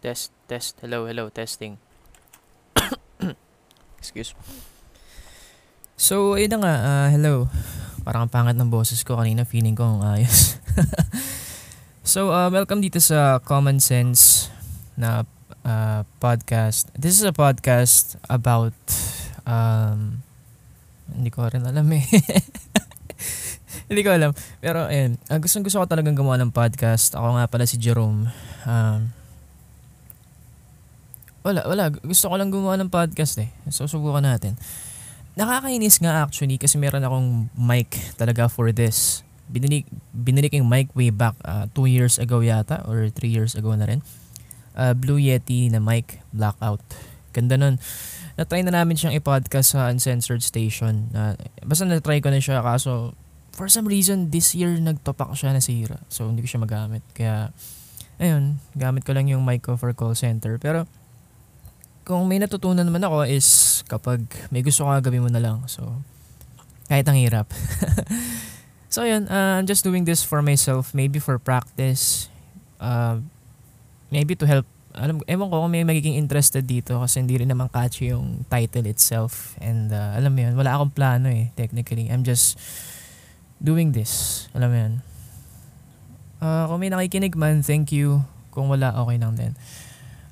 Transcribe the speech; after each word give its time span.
Test, 0.00 0.32
test. 0.48 0.80
Hello, 0.80 1.04
hello, 1.04 1.28
testing. 1.28 1.76
Excuse. 4.00 4.32
So, 5.92 6.40
ayun 6.40 6.56
na 6.56 6.58
nga, 6.64 6.74
ah, 6.80 7.08
hello. 7.12 7.52
Parang 8.00 8.24
ang 8.24 8.32
pangat 8.32 8.56
ng 8.56 8.72
boses 8.72 9.04
ko 9.04 9.20
kanina, 9.20 9.44
feeling 9.44 9.76
ko 9.76 9.84
ang 9.84 10.00
ayos. 10.00 10.56
so, 12.16 12.32
uh, 12.32 12.48
welcome 12.48 12.80
dito 12.80 12.96
sa 12.96 13.44
Common 13.44 13.76
Sense 13.76 14.48
na 14.96 15.28
uh, 15.68 16.00
podcast. 16.16 16.88
This 16.96 17.20
is 17.20 17.28
a 17.28 17.36
podcast 17.36 18.16
about, 18.32 18.72
um, 19.44 20.24
hindi 21.12 21.28
ko 21.28 21.44
rin 21.44 21.68
alam 21.68 21.84
eh. 21.92 22.08
hindi 23.92 24.00
ko 24.00 24.16
alam. 24.16 24.32
Pero, 24.64 24.88
ayun, 24.88 25.20
uh, 25.28 25.36
gustong 25.36 25.60
gusto 25.60 25.76
ko 25.76 25.84
talagang 25.84 26.16
gumawa 26.16 26.40
ng 26.40 26.56
podcast. 26.56 27.12
Ako 27.20 27.36
nga 27.36 27.52
pala 27.52 27.68
si 27.68 27.76
Jerome. 27.76 28.32
Um, 28.64 29.19
wala, 31.42 31.64
wala. 31.64 31.90
Gusto 31.92 32.28
ko 32.28 32.34
lang 32.36 32.52
gumawa 32.52 32.76
ng 32.80 32.92
podcast 32.92 33.40
eh. 33.40 33.50
So, 33.72 33.88
subukan 33.88 34.24
natin. 34.24 34.56
Nakakainis 35.38 36.02
nga 36.02 36.26
actually 36.26 36.58
kasi 36.58 36.76
meron 36.76 37.06
akong 37.06 37.48
mic 37.56 37.96
talaga 38.18 38.50
for 38.50 38.74
this. 38.74 39.24
Binili, 39.50 39.88
binili 40.12 40.52
ko 40.52 40.62
yung 40.62 40.70
mic 40.70 40.92
way 40.94 41.10
back 41.10 41.34
2 41.42 41.74
uh, 41.74 41.86
years 41.88 42.20
ago 42.20 42.42
yata 42.44 42.84
or 42.86 43.08
3 43.08 43.24
years 43.26 43.54
ago 43.56 43.72
na 43.74 43.88
rin. 43.88 44.04
Uh, 44.76 44.94
Blue 44.94 45.18
Yeti 45.18 45.70
na 45.70 45.82
mic, 45.82 46.22
blackout. 46.30 46.82
Ganda 47.30 47.58
nun. 47.58 47.78
Na-try 48.38 48.62
na 48.62 48.74
namin 48.74 48.98
siyang 48.98 49.14
i-podcast 49.18 49.74
sa 49.74 49.90
Uncensored 49.90 50.42
Station. 50.42 51.10
Uh, 51.14 51.34
basta 51.62 51.86
na-try 51.86 52.22
ko 52.22 52.30
na 52.30 52.42
siya 52.42 52.62
kaso 52.62 53.14
for 53.54 53.66
some 53.66 53.86
reason 53.86 54.30
this 54.30 54.54
year 54.54 54.72
nagtopak 54.78 55.34
siya 55.34 55.54
na 55.54 55.62
sira. 55.62 55.98
So 56.10 56.30
hindi 56.30 56.42
ko 56.42 56.48
siya 56.50 56.62
magamit. 56.62 57.02
Kaya 57.14 57.50
ayun, 58.18 58.62
gamit 58.76 59.02
ko 59.06 59.14
lang 59.14 59.26
yung 59.30 59.42
mic 59.42 59.66
ko 59.66 59.74
for 59.74 59.90
call 59.94 60.14
center. 60.14 60.58
Pero 60.60 60.86
kung 62.10 62.26
may 62.26 62.42
natutunan 62.42 62.82
naman 62.82 63.06
ako 63.06 63.22
is 63.22 63.80
kapag 63.86 64.26
may 64.50 64.66
gusto 64.66 64.82
ka 64.82 64.98
gawin 64.98 65.22
mo 65.22 65.30
na 65.30 65.38
lang. 65.38 65.62
So, 65.70 66.02
kahit 66.90 67.06
ang 67.06 67.14
hirap. 67.14 67.46
so, 68.94 69.06
yun. 69.06 69.30
Uh, 69.30 69.62
I'm 69.62 69.70
just 69.70 69.86
doing 69.86 70.02
this 70.02 70.26
for 70.26 70.42
myself. 70.42 70.90
Maybe 70.90 71.22
for 71.22 71.38
practice. 71.38 72.26
Uh, 72.82 73.22
maybe 74.10 74.34
to 74.34 74.42
help. 74.50 74.66
Alam, 74.90 75.22
ewan 75.30 75.54
ko 75.54 75.62
kung 75.62 75.70
may 75.70 75.86
magiging 75.86 76.18
interested 76.18 76.66
dito 76.66 76.98
kasi 76.98 77.22
hindi 77.22 77.38
rin 77.38 77.46
naman 77.46 77.70
catchy 77.70 78.10
yung 78.10 78.42
title 78.50 78.90
itself. 78.90 79.54
And 79.62 79.94
uh, 79.94 80.18
alam 80.18 80.34
mo 80.34 80.42
yun, 80.42 80.58
wala 80.58 80.74
akong 80.74 80.90
plano 80.90 81.30
eh, 81.30 81.54
technically. 81.54 82.10
I'm 82.10 82.26
just 82.26 82.58
doing 83.62 83.94
this. 83.94 84.50
Alam 84.50 84.68
mo 84.74 84.76
yun. 84.82 84.94
Uh, 86.42 86.66
kung 86.66 86.82
may 86.82 86.90
nakikinig 86.90 87.38
man, 87.38 87.62
thank 87.62 87.94
you. 87.94 88.26
Kung 88.50 88.66
wala, 88.66 88.98
okay 88.98 89.14
lang 89.14 89.38
din. 89.38 89.54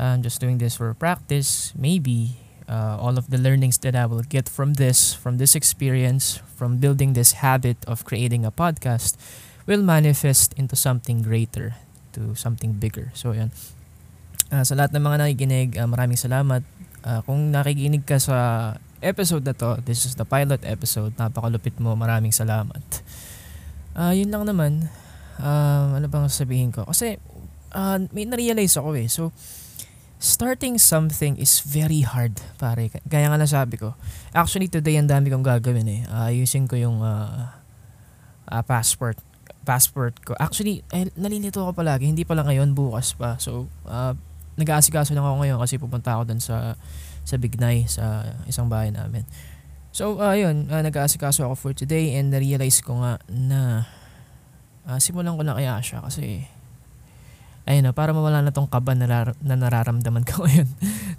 I'm 0.00 0.24
just 0.24 0.40
doing 0.40 0.56
this 0.56 0.80
for 0.80 0.88
practice. 0.96 1.76
Maybe 1.76 2.40
uh, 2.64 2.96
all 2.96 3.20
of 3.20 3.28
the 3.28 3.36
learnings 3.36 3.76
that 3.84 3.92
I 3.92 4.08
will 4.08 4.24
get 4.24 4.48
from 4.48 4.80
this, 4.80 5.12
from 5.12 5.36
this 5.36 5.52
experience, 5.52 6.40
from 6.56 6.80
building 6.80 7.12
this 7.12 7.44
habit 7.44 7.76
of 7.84 8.08
creating 8.08 8.48
a 8.48 8.50
podcast, 8.50 9.20
will 9.68 9.84
manifest 9.84 10.56
into 10.56 10.72
something 10.72 11.20
greater, 11.20 11.76
to 12.16 12.32
something 12.32 12.80
bigger. 12.80 13.12
So, 13.12 13.36
yan. 13.36 13.52
Uh, 14.48 14.64
sa 14.64 14.72
lahat 14.72 14.96
ng 14.96 15.04
mga 15.04 15.16
nakikinig, 15.20 15.68
uh, 15.76 15.84
maraming 15.84 16.16
salamat. 16.16 16.64
Uh, 17.04 17.20
kung 17.28 17.52
nakikinig 17.52 18.08
ka 18.08 18.16
sa 18.16 18.74
episode 19.04 19.44
na 19.44 19.52
to, 19.52 19.84
this 19.84 20.08
is 20.08 20.16
the 20.16 20.24
pilot 20.24 20.64
episode. 20.64 21.12
Napakalupit 21.20 21.76
mo. 21.76 21.92
Maraming 21.92 22.32
salamat. 22.32 22.80
Uh, 23.92 24.16
yun 24.16 24.32
lang 24.32 24.48
naman. 24.48 24.88
Uh, 25.36 26.00
ano 26.00 26.08
bang 26.08 26.24
sabihin 26.32 26.72
ko? 26.72 26.88
Kasi 26.88 27.20
uh, 27.76 28.00
may 28.16 28.24
na-realize 28.24 28.80
ako 28.80 28.96
eh. 28.96 29.12
So, 29.12 29.32
starting 30.20 30.76
something 30.76 31.40
is 31.40 31.64
very 31.64 32.04
hard, 32.04 32.36
pare. 32.60 32.92
Gaya 33.08 33.26
nga 33.32 33.40
nasabi 33.40 33.80
ko. 33.80 33.96
Actually, 34.36 34.68
today 34.68 35.00
ang 35.00 35.08
dami 35.08 35.32
kong 35.32 35.42
gagawin 35.42 35.88
eh. 35.88 36.00
Uh, 36.04 36.28
ayusin 36.28 36.68
ko 36.68 36.76
yung 36.76 37.00
uh, 37.00 37.48
uh, 38.52 38.62
passport. 38.68 39.16
Passport 39.64 40.20
ko. 40.20 40.36
Actually, 40.36 40.84
eh, 40.92 41.08
nalilito 41.16 41.64
ako 41.64 41.72
palagi. 41.72 42.04
Hindi 42.04 42.28
pa 42.28 42.36
lang 42.36 42.52
ngayon, 42.52 42.76
bukas 42.76 43.16
pa. 43.16 43.40
So, 43.40 43.72
uh, 43.88 44.12
nag-aasikaso 44.60 45.16
lang 45.16 45.24
ako 45.24 45.40
ngayon 45.40 45.58
kasi 45.58 45.80
pupunta 45.80 46.12
ako 46.12 46.22
dun 46.28 46.40
sa 46.44 46.76
sa 47.24 47.34
Bignay, 47.40 47.88
sa 47.88 48.28
isang 48.44 48.68
bahay 48.68 48.92
namin. 48.92 49.24
So, 49.90 50.20
uh, 50.20 50.36
yun. 50.36 50.68
Uh, 50.68 50.84
nag-aasikaso 50.84 51.48
ako 51.48 51.54
for 51.56 51.72
today 51.72 52.12
and 52.20 52.28
na-realize 52.28 52.84
ko 52.84 53.00
nga 53.00 53.16
na 53.32 53.88
uh, 54.84 55.00
simulan 55.00 55.32
ko 55.32 55.42
na 55.48 55.56
kaya 55.56 55.80
siya 55.80 56.04
kasi 56.04 56.44
ayun 57.70 57.86
na, 57.86 57.94
para 57.94 58.10
mawala 58.10 58.42
na 58.42 58.50
tong 58.50 58.66
kaba 58.66 58.98
na, 58.98 59.06
na 59.38 59.54
nararamdaman 59.54 60.26
ko 60.26 60.42
ngayon 60.44 60.66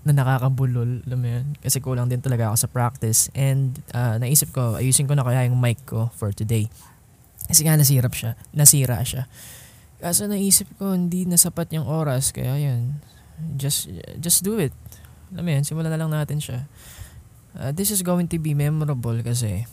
na 0.03 0.11
nakakabulol, 0.11 0.99
alam 1.07 1.19
mo 1.23 1.27
yun. 1.31 1.45
Kasi 1.63 1.79
kulang 1.79 2.11
din 2.11 2.19
talaga 2.19 2.51
ako 2.51 2.57
sa 2.59 2.67
practice. 2.67 3.31
And 3.31 3.79
uh, 3.95 4.19
naisip 4.19 4.51
ko, 4.51 4.75
ayusin 4.75 5.07
ko 5.07 5.15
na 5.15 5.23
kaya 5.23 5.47
yung 5.47 5.55
mic 5.55 5.79
ko 5.87 6.11
for 6.11 6.35
today. 6.35 6.67
Kasi 7.47 7.63
nga 7.63 7.79
nasirap 7.79 8.11
siya, 8.11 8.35
nasira 8.51 8.99
siya. 9.07 9.31
Kaso 10.03 10.27
naisip 10.27 10.67
ko, 10.75 10.91
hindi 10.91 11.23
na 11.23 11.39
sapat 11.39 11.71
yung 11.71 11.87
oras, 11.87 12.35
kaya 12.35 12.59
yun, 12.59 12.99
just, 13.55 13.87
just 14.19 14.43
do 14.43 14.59
it. 14.59 14.75
Alam 15.31 15.47
mo 15.47 15.49
yun, 15.55 15.63
simulan 15.63 15.93
na 15.93 15.99
lang 16.01 16.11
natin 16.11 16.43
siya. 16.43 16.67
Uh, 17.55 17.71
this 17.71 17.91
is 17.91 18.03
going 18.03 18.27
to 18.27 18.39
be 18.39 18.51
memorable 18.51 19.15
kasi 19.23 19.63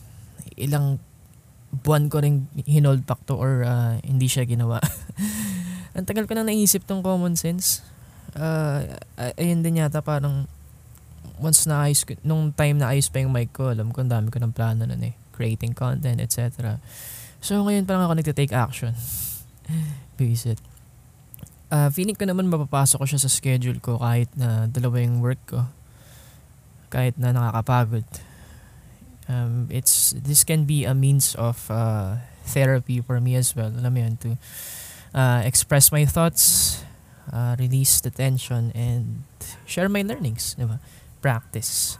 ilang 0.58 0.98
buwan 1.70 2.08
ko 2.08 2.22
rin 2.24 2.48
hinold 2.64 3.04
back 3.04 3.20
to 3.28 3.36
or 3.36 3.62
uh, 3.66 3.98
hindi 4.02 4.26
siya 4.26 4.48
ginawa. 4.48 4.80
ang 5.98 6.06
tagal 6.06 6.30
ko 6.30 6.38
nang 6.38 6.46
naisip 6.46 6.86
tong 6.86 7.02
common 7.02 7.34
sense. 7.34 7.82
Uh, 8.38 8.86
ayun 9.34 9.66
din 9.66 9.82
yata 9.82 9.98
parang 9.98 10.46
once 11.42 11.66
na 11.66 11.86
ayos 11.86 12.06
ko, 12.06 12.14
nung 12.22 12.54
time 12.54 12.78
na 12.78 12.94
ayos 12.94 13.10
pa 13.10 13.18
yung 13.18 13.34
mic 13.34 13.50
ko, 13.50 13.74
alam 13.74 13.90
ko 13.90 14.06
ang 14.06 14.10
dami 14.10 14.30
ko 14.30 14.38
ng 14.38 14.54
plano 14.54 14.86
nun 14.86 15.02
eh. 15.02 15.18
Creating 15.34 15.74
content, 15.74 16.22
etc. 16.22 16.78
So 17.42 17.58
ngayon 17.66 17.86
pa 17.86 17.98
lang 17.98 18.06
ako 18.06 18.14
nagte-take 18.14 18.54
action. 18.54 18.94
Visit. 20.18 20.62
Uh, 21.68 21.90
feeling 21.90 22.14
ko 22.14 22.24
naman 22.24 22.46
mapapasok 22.46 23.02
ko 23.02 23.06
siya 23.06 23.20
sa 23.20 23.30
schedule 23.30 23.82
ko 23.82 23.98
kahit 23.98 24.30
na 24.38 24.70
dalawa 24.70 25.02
yung 25.02 25.18
work 25.18 25.42
ko. 25.50 25.66
Kahit 26.94 27.18
na 27.18 27.34
nakakapagod. 27.34 28.06
Um, 29.28 29.68
it's, 29.68 30.16
this 30.16 30.46
can 30.46 30.64
be 30.64 30.88
a 30.88 30.96
means 30.96 31.36
of 31.36 31.68
uh, 31.68 32.22
therapy 32.48 33.04
for 33.04 33.20
me 33.20 33.36
as 33.36 33.52
well. 33.52 33.68
Alam 33.68 33.92
mo 33.92 33.98
yun, 34.00 34.14
to 34.24 34.40
uh, 35.14 35.40
express 35.44 35.92
my 35.92 36.04
thoughts, 36.04 36.80
uh, 37.32 37.56
release 37.58 38.00
the 38.00 38.10
tension, 38.10 38.72
and 38.74 39.24
share 39.64 39.88
my 39.88 40.02
learnings, 40.02 40.56
di 40.56 40.64
ba? 40.64 40.80
Practice. 41.20 41.96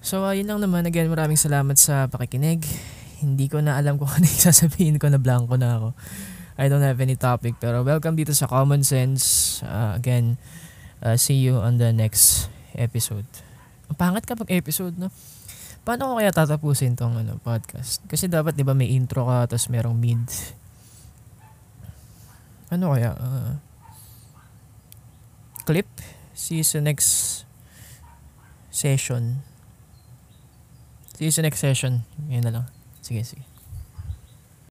So, 0.00 0.24
uh, 0.24 0.32
yun 0.32 0.48
lang 0.48 0.64
naman. 0.64 0.88
Again, 0.88 1.12
maraming 1.12 1.36
salamat 1.36 1.76
sa 1.76 2.08
pakikinig. 2.08 2.64
Hindi 3.20 3.52
ko 3.52 3.60
na 3.60 3.76
alam 3.76 4.00
kung 4.00 4.08
ano 4.16 4.24
yung 4.24 4.44
sasabihin 4.48 4.96
ko 4.96 5.12
na 5.12 5.20
blanco 5.20 5.56
na 5.60 5.76
ako. 5.76 5.88
I 6.60 6.68
don't 6.68 6.84
have 6.84 7.00
any 7.00 7.16
topic. 7.16 7.56
Pero 7.60 7.84
welcome 7.84 8.16
dito 8.16 8.32
sa 8.32 8.48
Common 8.48 8.84
Sense. 8.84 9.60
Uh, 9.64 9.96
again, 9.96 10.40
uh, 11.04 11.16
see 11.16 11.40
you 11.40 11.60
on 11.60 11.76
the 11.76 11.92
next 11.92 12.48
episode. 12.76 13.28
Ang 13.88 13.96
pangat 13.96 14.24
kapag 14.24 14.52
episode, 14.52 14.96
no? 14.96 15.12
Paano 15.80 16.12
ko 16.12 16.20
kaya 16.20 16.32
tatapusin 16.32 16.92
tong 16.96 17.16
ano, 17.16 17.40
podcast? 17.40 18.04
Kasi 18.04 18.28
dapat 18.28 18.52
'di 18.52 18.68
ba 18.68 18.76
may 18.76 18.92
intro 18.92 19.24
ka 19.24 19.48
tapos 19.48 19.72
merong 19.72 19.96
mid 19.96 20.28
ano 22.70 22.94
kaya? 22.94 23.10
Uh, 23.18 23.52
clip? 25.66 25.90
See 26.32 26.62
sa 26.62 26.78
next 26.78 27.42
session. 28.70 29.42
See 31.18 31.28
you 31.28 31.34
sa 31.34 31.42
next 31.42 31.60
session. 31.60 32.06
Ngayon 32.30 32.44
na 32.46 32.52
lang. 32.54 32.66
Sige, 33.02 33.26
sige. 33.26 33.49